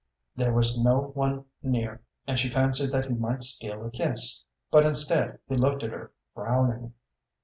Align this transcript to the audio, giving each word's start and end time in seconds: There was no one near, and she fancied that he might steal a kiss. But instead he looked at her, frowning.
There 0.35 0.51
was 0.51 0.79
no 0.79 1.11
one 1.13 1.45
near, 1.61 2.01
and 2.25 2.39
she 2.39 2.49
fancied 2.49 2.91
that 2.91 3.05
he 3.05 3.13
might 3.13 3.43
steal 3.43 3.85
a 3.85 3.91
kiss. 3.91 4.43
But 4.71 4.83
instead 4.83 5.37
he 5.47 5.53
looked 5.53 5.83
at 5.83 5.91
her, 5.91 6.11
frowning. 6.33 6.95